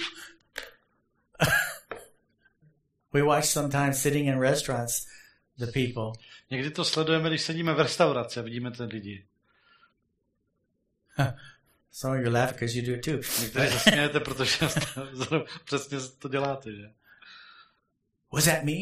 [3.14, 5.08] We watch sometimes sitting in restaurants
[5.58, 6.12] the people.
[6.52, 9.26] Někdy to sledujeme, když sedíme v restauraci a vidíme ty lidi.
[11.92, 13.42] Some of you laugh because you do it too.
[13.42, 14.58] Někteří se smějete, protože
[15.66, 16.94] přesně to děláte, že?
[18.32, 18.74] Was that me?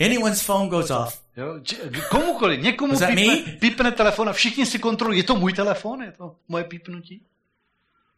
[0.00, 1.20] Anyone's phone goes off.
[1.36, 1.60] Jo?
[2.08, 6.36] Komukoliv, někomu pípne, pípne telefon a všichni si kontrolují, je to můj telefon, je to
[6.48, 7.22] moje pípnutí?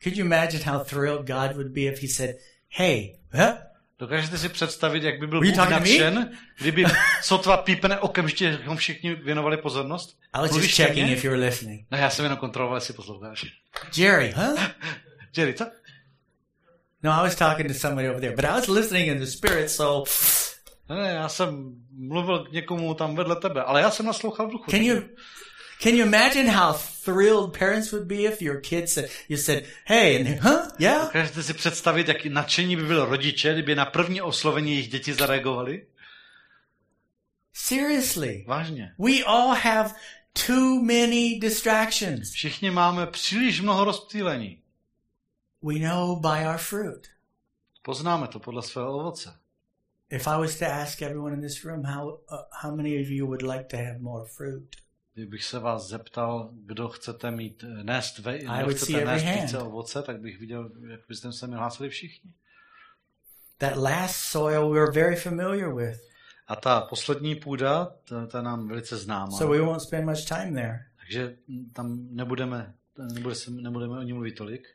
[0.03, 2.37] Could you imagine how thrilled God would be if He said,
[2.69, 3.55] "Hey, huh?
[3.99, 6.85] Dokážete si představit, jak by byl Bůh nadšen, kdyby
[7.23, 10.19] sotva pípne okamžitě bychom všichni věnovali pozornost?
[10.33, 11.87] I was Mluvíš checking if you were listening.
[11.91, 13.47] Ne, já jsem jenom kontroloval, jestli posloucháš.
[13.97, 14.61] Jerry, huh?
[15.37, 15.67] Jerry, co?
[17.03, 19.71] No, I was talking to somebody over there, but I was listening in the spirit,
[19.71, 20.11] so
[20.89, 24.51] Ne, ne, já jsem mluvil k někomu tam vedle tebe, ale já jsem naslouchal v
[24.53, 24.71] duchu.
[24.71, 25.03] can you
[25.83, 30.17] can you imagine how thrilled parents would be if your kid said you said, "Hey,"
[30.17, 30.61] and huh?
[30.79, 31.03] Yeah?
[31.03, 35.87] Dokážete si představit, jak nadšení by bylo rodiče, kdyby na první oslovení jejich děti zareagovali?
[37.53, 38.45] Seriously.
[38.49, 38.95] Vážně.
[38.99, 39.91] We all have
[40.47, 42.31] too many distractions.
[42.31, 44.63] Všichni máme příliš mnoho rozptýlení.
[45.63, 47.07] We know by our fruit.
[47.83, 49.35] Poznáme to podle svého ovoce.
[50.13, 53.27] If I was to ask everyone in this room how uh, how many of you
[53.27, 54.77] would like to have more fruit,
[55.15, 59.59] Kdybych se vás zeptal, kdo chcete mít eh, nést, ve, I kdo chcete nést více
[59.59, 62.31] ovoce, tak bych viděl, jak byste se mi hlásili všichni.
[63.59, 66.01] that last soil we're very familiar with,
[66.47, 69.39] A ta poslední půda, ta, ta nám velice známá.
[69.39, 70.79] so we won't spend much time there.
[70.97, 72.75] Takže mm, tam nebudeme,
[73.15, 74.69] nebude se, nebudeme o ní mluvit tolik.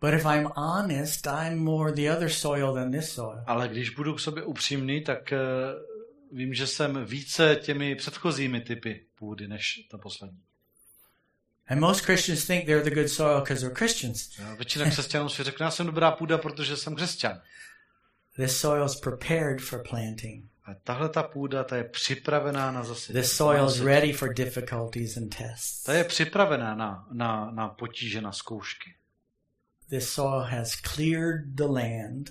[0.00, 3.42] But if I'm honest, I'm more the other soil than this soil.
[3.46, 9.06] Ale když budu k sobě upřímný, tak uh, vím, že jsem více těmi předchozími typy
[9.14, 10.40] půdy, než ta poslední.
[11.68, 14.38] And most Christians think they're the good soil because they're Christians.
[14.38, 17.40] Jo, Většina křesťanů si řekne, já jsem dobrá půda, protože jsem křesťan.
[18.36, 20.44] This soil is prepared for planting.
[20.64, 23.12] A tahle ta půda, ta je připravená na zase.
[23.12, 25.82] This soil is ready for difficulties and tests.
[25.82, 28.94] Ta je připravená na, na, na potíže, na zkoušky.
[29.90, 32.30] This soil has cleared the land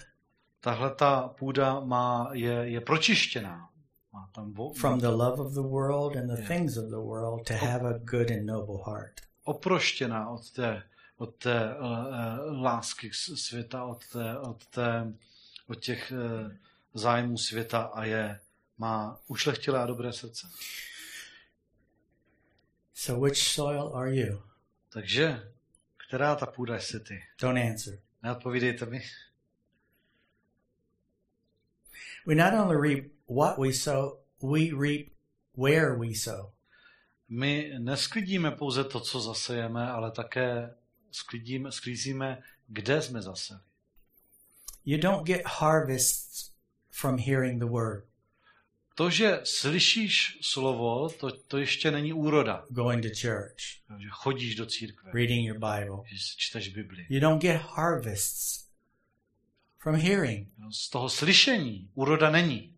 [0.62, 3.70] Tahle ta půda má, je, je pročištěná.
[4.14, 6.48] Má tam vo, from the love of the world and the Yeah.
[6.48, 9.22] things of the world to have a good and noble heart.
[9.44, 10.84] oproštěná od té,
[11.18, 15.14] od té uh, lásky světa, od, té, od, té,
[15.68, 16.52] od těch uh,
[16.94, 18.40] zájmů světa a je,
[18.78, 20.48] má ušlechtilé a dobré srdce.
[22.94, 24.42] So which soil are you?
[24.90, 25.52] Takže,
[26.10, 27.24] která ta půda jsi ty?
[27.42, 28.00] Don't answer.
[28.24, 29.02] Neodpovídejte mi.
[32.26, 35.08] We not only reap what we sow, we reap
[35.58, 36.52] where we sow.
[37.28, 40.76] My nesklidíme pouze to, co zasejeme, ale také
[41.12, 43.60] sklidíme, sklízíme, kde jsme zaseli.
[44.86, 46.52] You don't get harvests
[46.90, 48.09] from hearing the word,
[49.00, 52.66] To, že slyšíš slovo, to, to ještě není úroda.
[52.70, 53.56] going to church,
[54.00, 56.04] Že chodíš do církve, reading your Bible.
[56.06, 57.06] že čteš Bibli.
[57.10, 58.68] You don't get harvests
[59.78, 60.48] from hearing.
[60.72, 62.74] Z toho slyšení úroda není.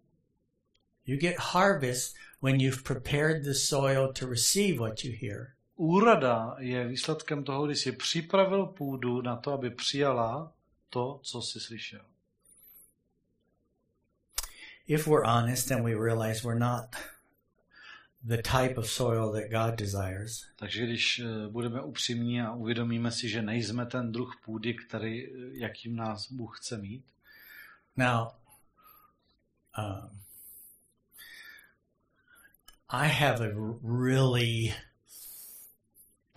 [1.06, 5.48] You get harvest when you've prepared the soil to receive what you hear.
[5.76, 10.54] Úroda je výsledkem toho, když jsi připravil půdu na to, aby přijala
[10.90, 12.11] to, co jsi slyšel.
[14.92, 16.96] If we're honest and we realize we're not
[18.24, 23.30] the type of soil that God desires, Takže když eh, budeme upřímní a uvědomíme si,
[23.30, 27.06] že nejsme ten druh půdy, který, eh, jakým nás Bůh chce mít,
[27.98, 28.28] Now,
[29.78, 30.20] um,
[32.90, 34.76] I have a really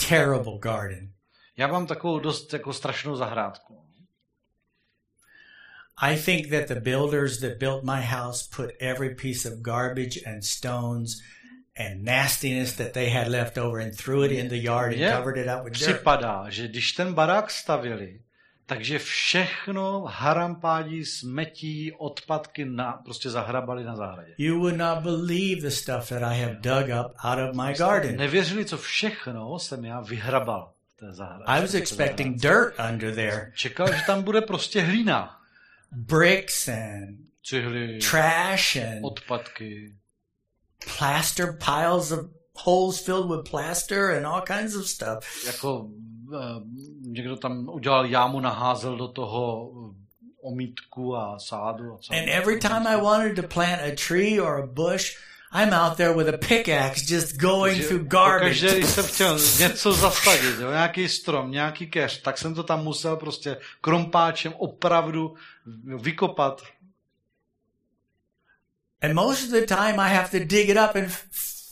[0.08, 1.12] terrible garden.
[1.56, 3.83] já mám takovou dost jako strašnou zahrádku.
[6.10, 10.44] I think that the builders that built my house put every piece of garbage and
[10.44, 11.22] stones
[11.76, 15.38] and nastiness that they had left over and threw it in the yard and covered
[15.38, 15.96] it up with dirt.
[15.96, 18.20] Připadá, že když ten barák stavili,
[18.66, 24.34] takže všechno harampádí, smetí, odpadky na, prostě zahrabali na zahradě.
[24.38, 28.16] You would not believe the stuff that I have dug up out of my garden.
[28.16, 31.44] Nevěřili, co všechno jsem já vyhrabal v té zahradě.
[31.46, 35.40] I was expecting dirt under there, Čekal, že tam bude prostě hlína.
[35.94, 39.92] Bricks and Cihly, trash and odpadky,
[40.80, 45.44] plaster piles of holes filled with plaster and all kinds of stuff.
[45.46, 45.90] jako
[46.34, 46.60] eh,
[47.00, 49.94] někdo tam udělal jámu, naházel do toho eh,
[50.42, 51.92] omítku a sádu.
[51.92, 52.16] A.
[52.20, 55.16] And every time I wanted to plant a tree or a bush,
[55.54, 58.60] I'm out there with a pickaxe just going Že through garbage.
[58.60, 62.84] Pokaždé, když jsem chtěl něco zasadit, jo, nějaký strom, nějaký keř, tak jsem to tam
[62.84, 65.34] musel prostě krompáčem opravdu
[65.84, 66.62] vykopat.
[69.02, 71.08] And most of the time I have to dig it up and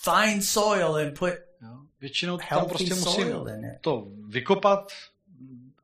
[0.02, 1.78] find soil and put Jo.
[2.00, 3.28] Většinou tam prostě musím
[3.80, 4.92] to vykopat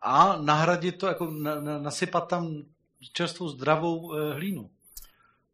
[0.02, 2.62] a nahradit to, jako na, na, nasypat tam
[3.12, 4.70] čerstvou zdravou eh, hlínu.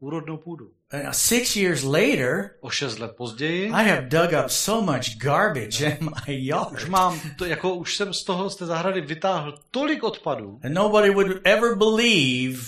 [0.05, 0.71] Úrodnou půdu.
[0.91, 5.87] And six years later, O šest let později I have dug up so much garbage
[5.87, 6.89] in my už yard.
[6.89, 11.11] mám, to, jako už jsem z toho, z té zahrady vytáhl tolik odpadů And nobody
[11.11, 12.59] would ever believe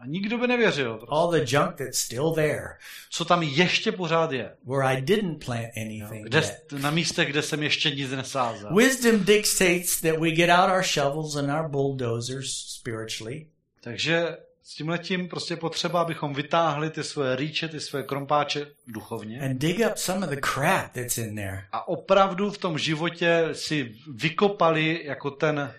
[0.00, 0.94] A nikdo by nevěřil.
[0.94, 1.06] Prostě.
[1.10, 2.68] All the junk that's still there
[3.10, 4.52] Co tam ještě pořád je.
[4.66, 6.72] where I didn't plant anything Kde, yet.
[6.82, 8.74] na místech, kde jsem ještě nic nesázel.
[8.76, 13.46] Wisdom dictates that we get out our shovels and our bulldozers spiritually
[13.80, 19.40] Takže s tím letím prostě potřeba, abychom vytáhli ty svoje rýče, ty svoje krompáče duchovně
[19.40, 21.64] and dig up some of the crap that's in there.
[21.72, 25.74] a opravdu v tom životě si vykopali jako ten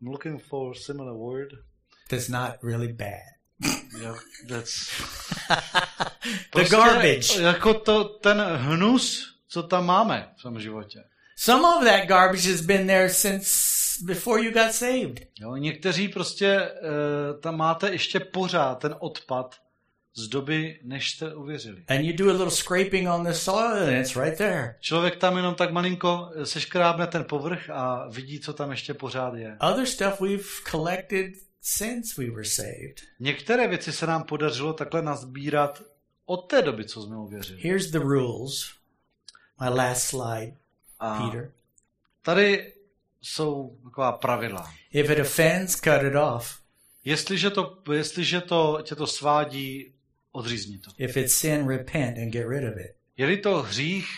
[0.00, 1.48] I'm looking for a similar word.
[2.08, 3.34] That's not really bad.
[4.00, 4.90] Yeah, that's...
[6.54, 7.42] the garbage.
[7.42, 11.04] Jako to, ten hnus, co tam máme v tom životě.
[11.36, 15.20] Some of that garbage has been there since before you got saved.
[15.40, 19.56] Jo, někteří prostě uh, tam máte ještě pořád ten odpad
[20.16, 21.84] z doby, než jste uvěřili.
[21.88, 24.74] And you do a little scraping on the soil and it's right there.
[24.80, 29.56] Člověk tam jenom tak malinko seškrábne ten povrch a vidí, co tam ještě pořád je.
[29.60, 33.00] Other stuff we've collected since we were saved.
[33.20, 35.82] Některé věci se nám podařilo takhle nazbírat
[36.26, 37.60] od té doby, co jsme uvěřili.
[37.62, 38.70] Here's the rules.
[39.60, 40.56] My last slide,
[40.98, 41.52] A Peter.
[42.22, 42.72] tady
[43.24, 44.70] jsou taková pravidla.
[44.92, 46.58] If it offends, cut it off.
[47.04, 49.92] Jestliže to, jestliže to tě to svádí,
[50.32, 50.90] odřízni to.
[50.98, 52.96] If it's sin, repent and get rid of it.
[53.16, 54.08] Je-li to hřích,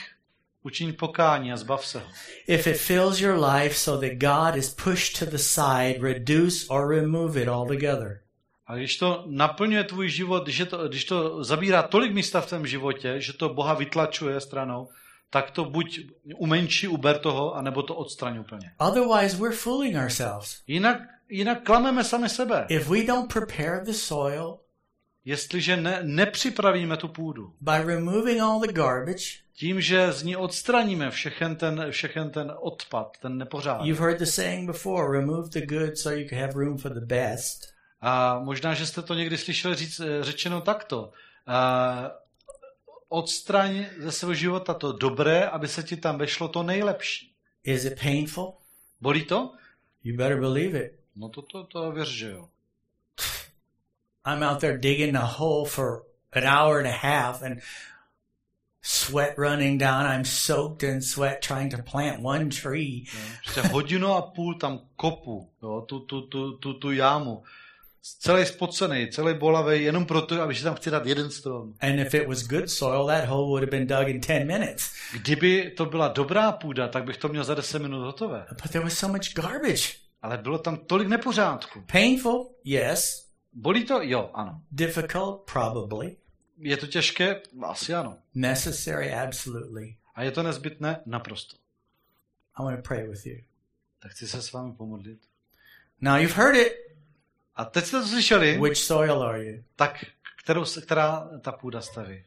[0.62, 2.06] učiň pokání a zbav se ho.
[2.46, 6.88] If it fills your life so that God is pushed to the side, reduce or
[6.88, 8.20] remove it altogether.
[8.66, 12.66] A když to naplňuje tvůj život, když, to, když to zabírá tolik místa v tvém
[12.66, 14.88] životě, že to Boha vytlačuje stranou,
[15.30, 16.00] tak to buď
[16.36, 18.70] umenší, uber toho, anebo to odstraň úplně.
[18.78, 20.62] Otherwise, we're fooling ourselves.
[20.66, 22.66] Jinak, jinak klameme sami sebe.
[22.68, 24.58] If we don't prepare the soil
[25.26, 31.10] Jestliže ne, nepřipravíme tu půdu, by removing all the garbage, tím, že z ní odstraníme
[31.10, 33.86] všechen ten, všechen ten odpad, ten nepořádek.
[33.86, 37.06] you've heard the saying before remove the good so you can have room for the
[37.06, 37.76] best.
[38.00, 41.10] A možná, že jste to někdy slyšeli říct, eh, řečeno takto.
[41.46, 42.10] A
[43.08, 47.32] odstraň ze svého života to dobré, aby se ti tam vešlo to nejlepší.
[47.64, 48.54] Is it painful?
[49.00, 49.54] Bolí to?
[50.04, 51.00] You better believe it.
[51.16, 52.48] No to, to, to věř, že jo.
[54.26, 57.60] I'm out there digging a hole for an hour and a half and
[58.82, 60.06] sweat running down.
[60.06, 63.06] I'm soaked in sweat trying to plant one tree.
[63.44, 67.42] Prostě hodinu a půl tam kopu, jo, tu, tu, tu, tu, tu jámu.
[68.18, 71.74] Celý spocený, celý bolavý, jenom proto, aby si tam chci dát jeden strom.
[71.80, 74.92] And if it was good soil, that hole would have been dug in 10 minutes.
[75.12, 78.46] Kdyby to byla dobrá půda, tak bych to měl za 10 minut hotové.
[78.62, 79.94] But there was so much garbage.
[80.22, 81.84] Ale bylo tam tolik nepořádku.
[81.92, 82.54] Painful?
[82.64, 83.26] Yes.
[83.52, 84.02] Bolí to?
[84.02, 84.60] Jo, ano.
[84.70, 85.50] Difficult?
[85.52, 86.16] Probably.
[86.58, 87.40] Je to těžké?
[87.62, 88.18] Asi ano.
[88.34, 89.14] Necessary?
[89.14, 89.96] Absolutely.
[90.14, 91.00] A je to nezbytné?
[91.06, 91.56] Naprosto.
[92.58, 93.36] I want to pray with you.
[94.02, 95.18] Tak chci se s vámi pomodlit.
[96.00, 96.85] Now you've heard it.
[97.56, 99.62] A teď jste to slyšeli, Which soil are you?
[99.76, 100.04] tak
[100.42, 102.24] kterou, která ta půda staví?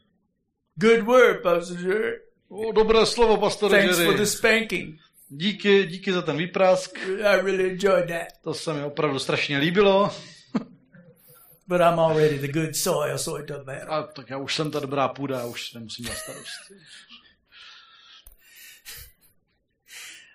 [0.75, 2.13] Good word, Pastor.
[2.49, 4.17] O, dobré slovo, pastore Thanks for Jerry.
[4.17, 4.99] the spanking.
[5.29, 6.97] Díky, díky za ten výprask.
[7.07, 8.27] I really enjoyed that.
[8.43, 10.11] To se mi opravdu strašně líbilo.
[11.67, 13.91] But I'm already the good soil, so it doesn't matter.
[13.91, 16.73] A tak já už jsem ta dobrá půda, já už nemusím dělat starosti.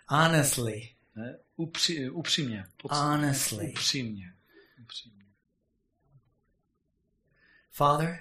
[0.09, 1.39] Honestly, Ne?
[1.57, 2.65] Upří, upřímně.
[2.77, 3.67] Pod, honestly.
[3.71, 4.34] upřímně.
[7.77, 8.19] Father,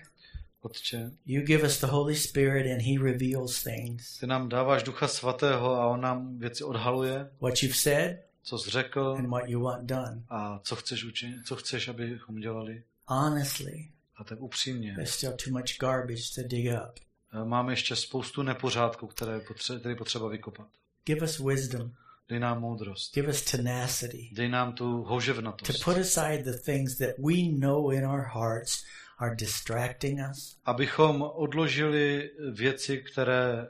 [0.62, 4.18] Otče, you give us the Holy Spirit and He reveals things.
[4.18, 8.70] ty nám dáváš ducha svatého a on nám věci odhaluje, What you've said co jsi
[8.70, 10.24] řekl and what you want done.
[10.30, 12.84] a co chceš učinit, co chceš, abychom dělali.
[13.08, 14.94] Honestly, A tak upřímně.
[14.96, 17.00] there's still too much garbage to dig up.
[17.42, 20.68] Eh, Máme ještě spoustu nepořádků, které potře- které potřeba vykopat.
[21.06, 21.92] Give us wisdom.
[22.30, 23.16] Dej nám moudrost.
[23.16, 25.84] Give us tenacity Dej nám tu to houževnatost.
[25.84, 28.84] put aside the things that we know in our hearts
[29.24, 33.68] are distracting us Abychom odložili věci, které,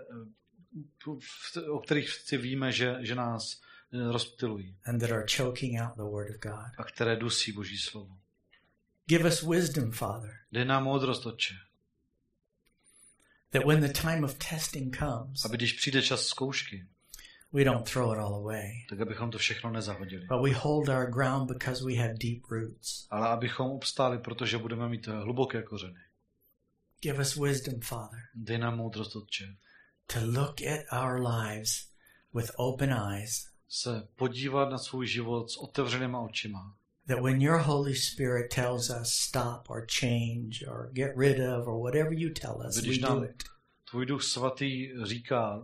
[1.69, 3.61] o kterých si víme, že, že nás
[4.11, 6.71] rozptilují and that are choking out the Word of God.
[6.77, 8.17] a které dusí Boží slovo.
[9.05, 11.53] Give us wisdom, Father, Dej nám moudrost, Otče,
[13.51, 16.87] that when the time of testing comes, aby když přijde čas zkoušky,
[17.53, 20.25] we don't throw it all away, tak abychom to všechno nezahodili.
[20.27, 23.07] but we hold our ground because we have deep roots.
[23.09, 25.99] Ale abychom obstáli, protože budeme mít hluboké kořeny.
[27.01, 29.55] Give us wisdom, Father, Dej nám moudrost, Otče,
[30.13, 31.87] to look at our lives
[32.33, 36.75] with open eyes, se podívat na svůj život s otevřenýma očima.
[37.07, 41.79] that when your Holy Spirit tells us stop or change or get rid of or
[41.81, 43.43] whatever you tell us, we Když do nám it.
[43.91, 45.61] tvůj duch svatý říká,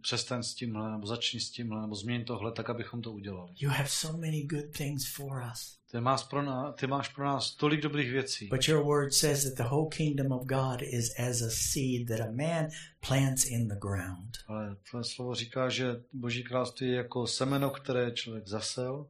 [0.00, 3.52] přestaň s tímhle, nebo začni s tímhle, nebo změň tohle, tak abychom to udělali.
[3.60, 5.78] You have so many good things for us.
[5.90, 8.48] Ty máš pro nás, ty máš pro nás tolik dobrých věcí.
[8.48, 12.20] But your word says that the whole kingdom of God is as a seed that
[12.20, 12.68] a man
[13.08, 14.36] plants in the ground.
[14.46, 19.06] Ale tvoje slovo říká, že Boží království je jako semeno, které člověk zasel.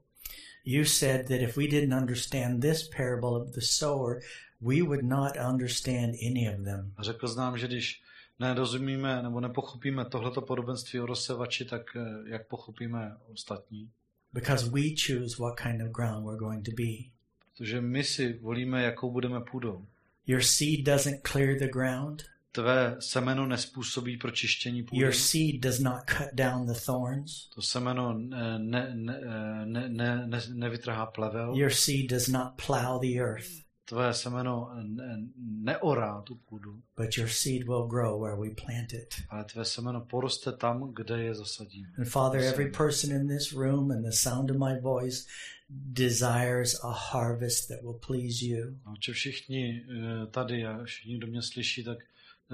[0.65, 4.21] You said that if we didn't understand this parable of the sower,
[4.61, 6.93] we would not understand any of them.
[6.97, 8.04] A řekl jsi nám, že když
[8.39, 13.91] nerozumíme nebo nepochopíme tohleto podobenství o rozsevači, tak eh, jak pochopíme ostatní?
[14.32, 17.11] Because we choose what kind of ground we're going to be.
[17.53, 19.87] Protože my si volíme, jakou budeme půdou.
[20.26, 22.22] Your seed doesn't clear the ground.
[22.53, 25.03] Tvé semeno nespůsobí pročištění půdy.
[25.03, 27.49] Your seed does not cut down the thorns.
[27.55, 29.20] To semeno ne, ne, ne,
[29.64, 31.55] ne, ne, ne, nevytrhá plevel.
[31.57, 33.64] Your seed does not plow the earth.
[33.85, 39.14] Tvé semeno ne, neorá tu půdu, But your seed will grow where we plant it.
[39.28, 41.89] ale tvé semeno poroste tam, kde je zasadíme.
[41.99, 45.26] And Father, every person in this room and the sound of my voice
[45.68, 48.78] desires a harvest that will please you.
[48.85, 51.99] A či všichni eh, tady a všichni, kdo mě slyší, tak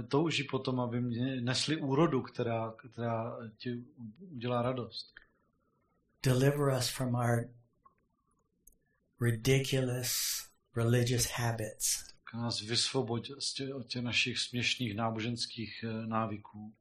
[0.08, 3.84] touží potom, aby mě nesli úrodu, která, která ti
[4.30, 5.14] udělá radost.
[6.22, 7.48] Deliver us from our
[9.20, 10.39] ridiculous
[10.76, 12.04] religious habits.
[12.24, 16.74] Tak nás vysvoboď z tě, od těch našich směšných náboženských eh, návyků,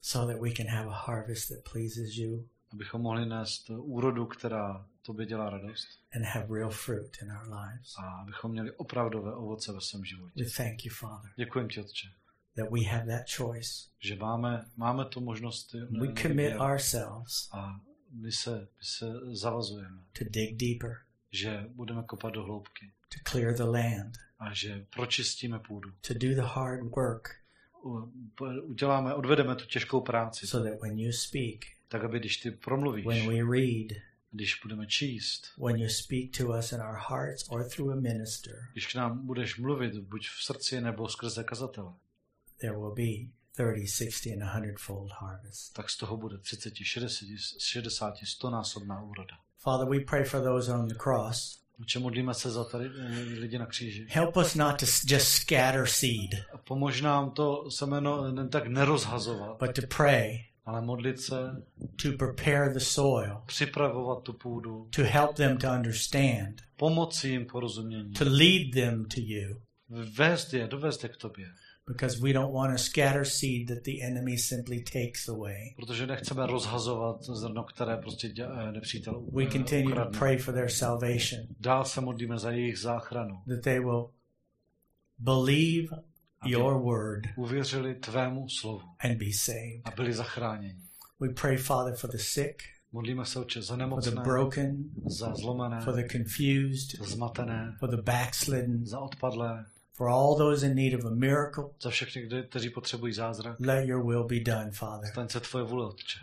[0.00, 4.86] so that we can have a harvest that pleases you abychom mohli nést úrodu, která
[5.02, 7.94] tobě dělá radost and have real fruit in our lives.
[7.98, 10.44] a abychom měli opravdové ovoce ve svém životě.
[10.44, 12.08] We thank you, Father, Děkujem ti, Otče,
[12.56, 13.70] that we have that choice.
[13.98, 17.80] že máme, máme tu možnost eh, We commit ourselves a
[18.10, 20.96] my se, my se zavazujeme, to dig deeper,
[21.34, 25.90] že budeme kopat do hloubky to clear the land, a že pročistíme půdu.
[26.06, 27.44] to do the hard work
[28.62, 33.06] Uděláme, odvedeme tu těžkou práci, so that when you speak, tak aby když ty promluvíš,
[33.06, 37.68] when we read, když budeme číst, when you speak to us in our hearts or
[37.68, 41.92] through a minister, když k nám budeš mluvit, buď v srdci nebo skrze kazatele,
[42.60, 45.72] there will be 30, 60, and 100 fold harvest.
[45.72, 47.26] tak z toho bude 30, 60,
[47.58, 49.36] 60 100 násobná úroda.
[49.64, 51.58] Father, we pray for those on the cross.
[51.78, 54.06] Určitě modlíme se za tady eh, lidi na kříži.
[54.10, 56.30] Help us not to just scatter seed,
[56.64, 61.34] Pomož nám to semeno nen tak nerozhazovat, but to pray, ale modlit se,
[62.02, 68.12] to prepare the soil, připravovat tu půdu, to help them to understand, pomoci jim porozumění,
[68.12, 69.60] to lead them to you,
[70.16, 71.46] vést je, dovést je k tobě.
[71.86, 75.74] Because we don't want to scatter seed that the enemy simply takes away.
[75.76, 80.70] Protože nechceme rozhazovat zrno, které prostě eh, nepřítel We eh, continue to pray for their
[80.70, 83.42] salvation, Dál se modlíme za jejich záchranu.
[83.48, 84.10] that they will
[85.18, 85.88] believe
[86.44, 89.80] your word Uvěřili tvému slovu and be saved.
[89.84, 90.80] a byli zachráněni.
[91.20, 92.62] We pray, Father, for the sick,
[92.92, 97.90] Modlíme se oče za for the broken, za zlomené, for the confused, za zmatené, for
[97.90, 99.66] the backslidden, za odpadlé,
[99.96, 101.64] for all those in need of a miracle.
[101.82, 103.56] za všechny, kteří potřebují zázrak.
[103.60, 105.08] Let your will be done, Father.
[105.10, 106.18] Staň se tvoje vůle, Otče.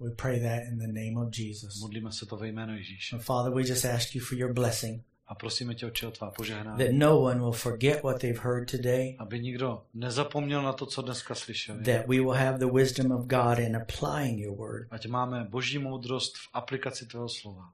[0.00, 1.80] We pray that in the name of Jesus.
[1.80, 3.16] Modlíme se to ve jménu Ježíše.
[3.16, 6.30] And Father, we just ask you for your blessing, A prosíme tě, Otče, o tvá
[6.30, 6.78] požehnání.
[6.78, 11.02] that no one will forget what they've heard today, Aby nikdo nezapomněl na to, co
[11.02, 11.84] dneska slyšeli.
[11.84, 14.88] that we will have the wisdom of God in applying your word.
[14.90, 17.72] Ať máme boží moudrost v aplikaci tvého slova.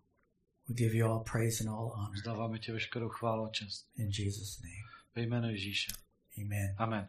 [0.68, 3.86] We give you all praise and all honor Vzdáváme tě veškerou chválu a čest.
[3.96, 4.82] in Jesus' name.
[5.14, 5.92] Ve jménu Ježíše.
[6.38, 6.74] Amen.
[6.78, 7.08] Amen.